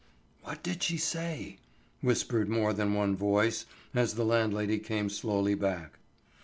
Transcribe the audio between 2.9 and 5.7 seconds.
one voice as the landlady came slowly